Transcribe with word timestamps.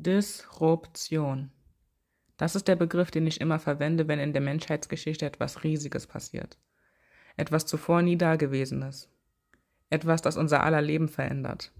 Disruption. 0.00 1.50
Das 2.36 2.54
ist 2.54 2.68
der 2.68 2.76
Begriff, 2.76 3.10
den 3.10 3.26
ich 3.26 3.40
immer 3.40 3.58
verwende, 3.58 4.06
wenn 4.06 4.20
in 4.20 4.32
der 4.32 4.40
Menschheitsgeschichte 4.40 5.26
etwas 5.26 5.64
Riesiges 5.64 6.06
passiert. 6.06 6.56
Etwas 7.36 7.66
zuvor 7.66 8.02
nie 8.02 8.16
Dagewesenes. 8.16 9.08
Etwas, 9.90 10.22
das 10.22 10.36
unser 10.36 10.62
aller 10.62 10.82
Leben 10.82 11.08
verändert. 11.08 11.72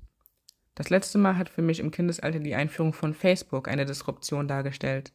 Das 0.74 0.90
letzte 0.90 1.16
Mal 1.18 1.38
hat 1.38 1.48
für 1.48 1.62
mich 1.62 1.78
im 1.78 1.92
Kindesalter 1.92 2.40
die 2.40 2.56
Einführung 2.56 2.92
von 2.92 3.14
Facebook 3.14 3.68
eine 3.68 3.86
Disruption 3.86 4.48
dargestellt. 4.48 5.12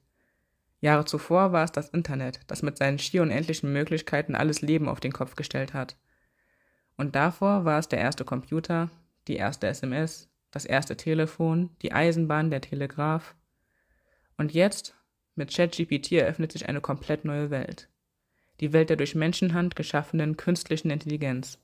Jahre 0.80 1.04
zuvor 1.04 1.52
war 1.52 1.66
es 1.66 1.74
das 1.74 1.90
Internet, 1.90 2.40
das 2.48 2.62
mit 2.62 2.78
seinen 2.78 3.00
schier 3.00 3.22
unendlichen 3.22 3.74
Möglichkeiten 3.74 4.34
alles 4.34 4.62
Leben 4.62 4.88
auf 4.88 5.02
den 5.02 5.12
Kopf 5.12 5.36
gestellt 5.36 5.74
hat. 5.74 5.98
Und 6.96 7.18
davor 7.18 7.66
war 7.66 7.80
es 7.80 7.90
der 7.90 8.00
erste 8.00 8.24
Computer, 8.24 8.90
die 9.28 9.36
erste 9.36 9.68
SMS, 9.68 10.30
das 10.54 10.66
erste 10.66 10.96
Telefon, 10.96 11.72
die 11.82 11.94
Eisenbahn, 11.94 12.52
der 12.52 12.62
Telegraph. 12.62 13.36
Und 14.38 14.54
jetzt, 14.54 14.96
mit 15.34 15.52
ChatGPT, 15.52 16.12
eröffnet 16.12 16.52
sich 16.52 16.70
eine 16.70 16.80
komplett 16.80 17.26
neue 17.26 17.50
Welt. 17.50 17.90
Die 18.60 18.72
Welt 18.72 18.90
der 18.90 18.98
durch 18.98 19.16
Menschenhand 19.16 19.76
geschaffenen 19.76 20.38
künstlichen 20.38 20.92
Intelligenz. 20.92 21.58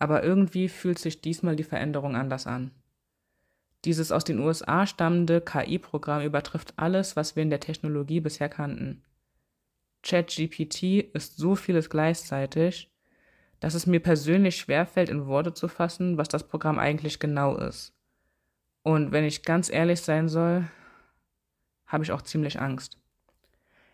Aber 0.00 0.24
irgendwie 0.24 0.68
fühlt 0.68 0.98
sich 0.98 1.20
diesmal 1.20 1.54
die 1.54 1.62
Veränderung 1.62 2.16
anders 2.16 2.48
an. 2.48 2.72
Dieses 3.84 4.10
aus 4.10 4.24
den 4.24 4.40
USA 4.40 4.84
stammende 4.84 5.40
KI-Programm 5.40 6.24
übertrifft 6.24 6.74
alles, 6.76 7.14
was 7.14 7.36
wir 7.36 7.44
in 7.44 7.50
der 7.50 7.60
Technologie 7.60 8.18
bisher 8.18 8.48
kannten. 8.48 9.04
ChatGPT 10.02 10.82
ist 11.14 11.36
so 11.36 11.54
vieles 11.54 11.88
gleichzeitig, 11.88 12.90
dass 13.60 13.74
es 13.74 13.86
mir 13.86 14.00
persönlich 14.00 14.56
schwerfällt, 14.56 15.08
in 15.08 15.26
Worte 15.26 15.54
zu 15.54 15.68
fassen, 15.68 16.18
was 16.18 16.28
das 16.28 16.46
Programm 16.46 16.78
eigentlich 16.78 17.18
genau 17.18 17.56
ist. 17.56 17.92
Und 18.82 19.12
wenn 19.12 19.24
ich 19.24 19.42
ganz 19.42 19.70
ehrlich 19.70 20.00
sein 20.00 20.28
soll, 20.28 20.64
habe 21.86 22.04
ich 22.04 22.12
auch 22.12 22.22
ziemlich 22.22 22.60
Angst. 22.60 22.98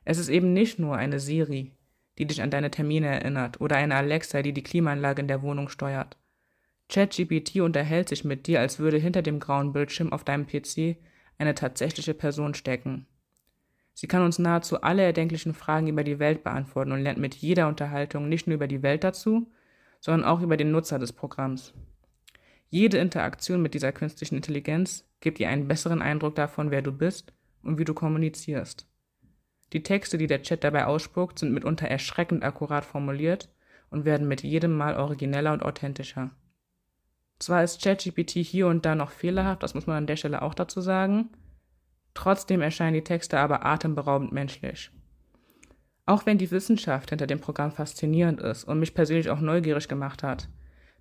Es 0.04 0.18
ist 0.18 0.28
eben 0.28 0.52
nicht 0.52 0.78
nur 0.78 0.96
eine 0.96 1.20
Siri, 1.20 1.72
die 2.18 2.26
dich 2.26 2.42
an 2.42 2.50
deine 2.50 2.70
Termine 2.70 3.06
erinnert, 3.06 3.60
oder 3.60 3.76
eine 3.76 3.94
Alexa, 3.94 4.42
die 4.42 4.52
die 4.52 4.62
Klimaanlage 4.62 5.22
in 5.22 5.28
der 5.28 5.42
Wohnung 5.42 5.68
steuert. 5.68 6.16
ChatGPT 6.88 7.60
unterhält 7.60 8.08
sich 8.08 8.24
mit 8.24 8.46
dir, 8.46 8.60
als 8.60 8.78
würde 8.78 8.98
hinter 8.98 9.22
dem 9.22 9.38
grauen 9.38 9.72
Bildschirm 9.72 10.12
auf 10.12 10.24
deinem 10.24 10.46
PC 10.46 10.96
eine 11.38 11.54
tatsächliche 11.54 12.14
Person 12.14 12.54
stecken. 12.54 13.06
Sie 13.94 14.08
kann 14.08 14.22
uns 14.22 14.38
nahezu 14.38 14.82
alle 14.82 15.02
erdenklichen 15.02 15.54
Fragen 15.54 15.86
über 15.86 16.04
die 16.04 16.18
Welt 16.18 16.42
beantworten 16.42 16.92
und 16.92 17.02
lernt 17.02 17.18
mit 17.18 17.34
jeder 17.36 17.68
Unterhaltung 17.68 18.28
nicht 18.28 18.46
nur 18.46 18.54
über 18.54 18.66
die 18.66 18.82
Welt 18.82 19.04
dazu, 19.04 19.50
sondern 20.00 20.28
auch 20.28 20.40
über 20.40 20.56
den 20.56 20.72
Nutzer 20.72 20.98
des 20.98 21.12
Programms. 21.12 21.72
Jede 22.68 22.98
Interaktion 22.98 23.62
mit 23.62 23.74
dieser 23.74 23.92
künstlichen 23.92 24.36
Intelligenz 24.36 25.04
gibt 25.20 25.38
dir 25.38 25.48
einen 25.48 25.68
besseren 25.68 26.02
Eindruck 26.02 26.34
davon, 26.34 26.70
wer 26.70 26.82
du 26.82 26.92
bist 26.92 27.32
und 27.62 27.78
wie 27.78 27.84
du 27.84 27.94
kommunizierst. 27.94 28.86
Die 29.72 29.82
Texte, 29.82 30.18
die 30.18 30.26
der 30.26 30.42
Chat 30.42 30.64
dabei 30.64 30.86
ausspuckt, 30.86 31.38
sind 31.38 31.52
mitunter 31.52 31.86
erschreckend 31.86 32.42
akkurat 32.42 32.84
formuliert 32.84 33.48
und 33.90 34.04
werden 34.04 34.26
mit 34.26 34.42
jedem 34.42 34.76
Mal 34.76 34.96
origineller 34.96 35.52
und 35.52 35.62
authentischer. 35.62 36.30
Zwar 37.38 37.62
ist 37.62 37.82
ChatGPT 37.82 38.32
hier 38.32 38.66
und 38.66 38.84
da 38.84 38.94
noch 38.94 39.10
fehlerhaft, 39.10 39.62
das 39.62 39.74
muss 39.74 39.86
man 39.86 39.96
an 39.96 40.06
der 40.06 40.16
Stelle 40.16 40.42
auch 40.42 40.54
dazu 40.54 40.80
sagen, 40.80 41.30
trotzdem 42.14 42.60
erscheinen 42.60 42.94
die 42.94 43.04
Texte 43.04 43.38
aber 43.38 43.64
atemberaubend 43.64 44.32
menschlich. 44.32 44.90
Auch 46.10 46.26
wenn 46.26 46.38
die 46.38 46.50
Wissenschaft 46.50 47.10
hinter 47.10 47.28
dem 47.28 47.38
Programm 47.38 47.70
faszinierend 47.70 48.40
ist 48.40 48.64
und 48.64 48.80
mich 48.80 48.94
persönlich 48.94 49.30
auch 49.30 49.38
neugierig 49.38 49.86
gemacht 49.86 50.24
hat, 50.24 50.48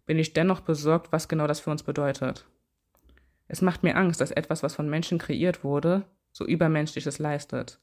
bin 0.06 0.20
ich 0.20 0.34
dennoch 0.34 0.60
besorgt, 0.60 1.12
was 1.12 1.28
genau 1.28 1.48
das 1.48 1.60
für 1.60 1.72
uns 1.72 1.82
bedeutet. 1.82 2.46
Es 3.48 3.64
macht 3.64 3.82
mir 3.82 3.96
Angst, 3.96 4.22
dass 4.22 4.30
etwas, 4.30 4.62
was 4.62 4.76
von 4.76 4.88
Menschen 4.88 5.18
kreiert 5.18 5.64
wurde, 5.64 6.04
so 6.32 6.46
Übermenschliches 6.46 7.18
leistet. 7.18 7.80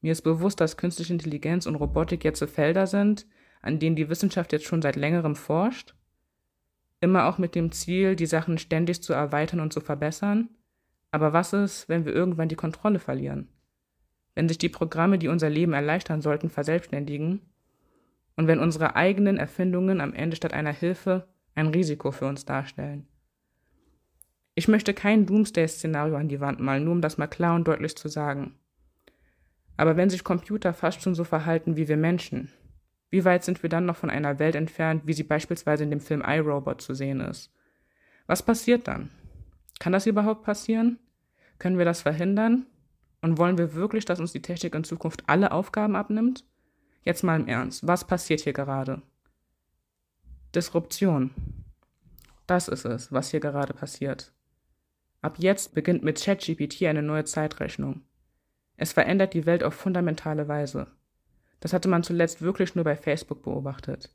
Mir 0.00 0.12
ist 0.12 0.22
bewusst, 0.22 0.58
dass 0.62 0.78
künstliche 0.78 1.12
Intelligenz 1.12 1.66
und 1.66 1.74
Robotik 1.74 2.24
jetzt 2.24 2.38
so 2.38 2.46
Felder 2.46 2.86
sind, 2.86 3.26
an 3.60 3.78
denen 3.78 3.96
die 3.96 4.08
Wissenschaft 4.08 4.50
jetzt 4.54 4.64
schon 4.64 4.80
seit 4.80 4.96
längerem 4.96 5.36
forscht, 5.36 5.96
immer 7.02 7.26
auch 7.26 7.36
mit 7.36 7.56
dem 7.56 7.72
Ziel, 7.72 8.16
die 8.16 8.24
Sachen 8.24 8.56
ständig 8.56 9.02
zu 9.02 9.12
erweitern 9.12 9.60
und 9.60 9.74
zu 9.74 9.82
verbessern. 9.82 10.48
Aber 11.10 11.34
was 11.34 11.52
ist, 11.52 11.90
wenn 11.90 12.06
wir 12.06 12.14
irgendwann 12.14 12.48
die 12.48 12.56
Kontrolle 12.56 13.00
verlieren? 13.00 13.48
Wenn 14.38 14.48
sich 14.48 14.58
die 14.58 14.68
Programme, 14.68 15.18
die 15.18 15.26
unser 15.26 15.50
Leben 15.50 15.72
erleichtern 15.72 16.22
sollten, 16.22 16.48
verselbstständigen 16.48 17.40
und 18.36 18.46
wenn 18.46 18.60
unsere 18.60 18.94
eigenen 18.94 19.36
Erfindungen 19.36 20.00
am 20.00 20.14
Ende 20.14 20.36
statt 20.36 20.52
einer 20.52 20.72
Hilfe 20.72 21.26
ein 21.56 21.66
Risiko 21.66 22.12
für 22.12 22.26
uns 22.26 22.44
darstellen. 22.44 23.08
Ich 24.54 24.68
möchte 24.68 24.94
kein 24.94 25.26
Doomsday-Szenario 25.26 26.14
an 26.14 26.28
die 26.28 26.38
Wand 26.38 26.60
malen, 26.60 26.84
nur 26.84 26.92
um 26.92 27.00
das 27.00 27.18
mal 27.18 27.26
klar 27.26 27.56
und 27.56 27.66
deutlich 27.66 27.96
zu 27.96 28.06
sagen. 28.06 28.54
Aber 29.76 29.96
wenn 29.96 30.08
sich 30.08 30.22
Computer 30.22 30.72
fast 30.72 31.02
schon 31.02 31.16
so 31.16 31.24
verhalten 31.24 31.76
wie 31.76 31.88
wir 31.88 31.96
Menschen, 31.96 32.52
wie 33.10 33.24
weit 33.24 33.42
sind 33.42 33.64
wir 33.64 33.70
dann 33.70 33.86
noch 33.86 33.96
von 33.96 34.08
einer 34.08 34.38
Welt 34.38 34.54
entfernt, 34.54 35.02
wie 35.04 35.14
sie 35.14 35.24
beispielsweise 35.24 35.82
in 35.82 35.90
dem 35.90 36.00
Film 36.00 36.22
iRobot 36.24 36.80
zu 36.80 36.94
sehen 36.94 37.20
ist? 37.20 37.52
Was 38.28 38.44
passiert 38.44 38.86
dann? 38.86 39.10
Kann 39.80 39.92
das 39.92 40.06
überhaupt 40.06 40.44
passieren? 40.44 41.00
Können 41.58 41.78
wir 41.78 41.84
das 41.84 42.02
verhindern? 42.02 42.66
Und 43.20 43.38
wollen 43.38 43.58
wir 43.58 43.74
wirklich, 43.74 44.04
dass 44.04 44.20
uns 44.20 44.32
die 44.32 44.42
Technik 44.42 44.74
in 44.74 44.84
Zukunft 44.84 45.24
alle 45.26 45.52
Aufgaben 45.52 45.96
abnimmt? 45.96 46.44
Jetzt 47.02 47.24
mal 47.24 47.40
im 47.40 47.48
Ernst, 47.48 47.86
was 47.86 48.06
passiert 48.06 48.40
hier 48.40 48.52
gerade? 48.52 49.02
Disruption. 50.54 51.30
Das 52.46 52.68
ist 52.68 52.84
es, 52.84 53.12
was 53.12 53.30
hier 53.30 53.40
gerade 53.40 53.74
passiert. 53.74 54.32
Ab 55.20 55.36
jetzt 55.38 55.74
beginnt 55.74 56.04
mit 56.04 56.22
ChatGPT 56.22 56.84
eine 56.84 57.02
neue 57.02 57.24
Zeitrechnung. 57.24 58.02
Es 58.76 58.92
verändert 58.92 59.34
die 59.34 59.46
Welt 59.46 59.64
auf 59.64 59.74
fundamentale 59.74 60.46
Weise. 60.46 60.86
Das 61.60 61.72
hatte 61.72 61.88
man 61.88 62.04
zuletzt 62.04 62.40
wirklich 62.40 62.76
nur 62.76 62.84
bei 62.84 62.96
Facebook 62.96 63.42
beobachtet. 63.42 64.14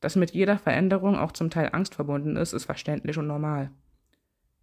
Dass 0.00 0.16
mit 0.16 0.32
jeder 0.32 0.58
Veränderung 0.58 1.16
auch 1.16 1.32
zum 1.32 1.50
Teil 1.50 1.68
Angst 1.72 1.94
verbunden 1.94 2.36
ist, 2.36 2.54
ist 2.54 2.64
verständlich 2.64 3.18
und 3.18 3.26
normal. 3.26 3.70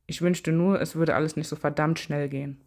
Ich 0.08 0.22
wünschte 0.22 0.52
nur, 0.52 0.82
es 0.82 0.96
würde 0.96 1.14
alles 1.14 1.36
nicht 1.36 1.48
so 1.48 1.56
verdammt 1.56 2.00
schnell 2.00 2.28
gehen. 2.28 2.64